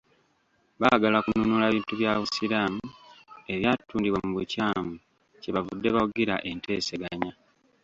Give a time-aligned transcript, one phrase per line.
[0.79, 2.85] Baagala kunnunula bintu bya Busiraamu
[3.53, 4.93] ebyatundibwa mu bukyamu
[5.41, 7.31] kye bavudde bawagira enteeseganya.